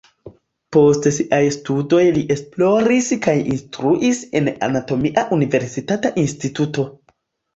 Post 0.75 1.03
siaj 1.17 1.39
studoj 1.55 1.99
li 2.15 2.23
esploris 2.35 3.11
kaj 3.27 3.35
instruis 3.55 4.23
en 4.39 4.49
anatomia 4.69 5.27
universitata 5.37 6.13
instituto. 6.23 6.87